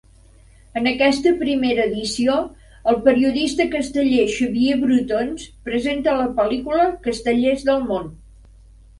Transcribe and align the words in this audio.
En 0.79 0.87
aquesta 0.91 1.31
primera 1.41 1.83
edició 1.89 2.37
el 2.91 2.95
periodista 3.07 3.67
casteller 3.75 4.23
Xavier 4.35 4.77
Brotons 4.85 5.43
presenta 5.67 6.15
la 6.21 6.25
pel·lícula 6.39 6.87
Castellers 7.09 7.67
del 7.69 7.85
món. 7.91 8.09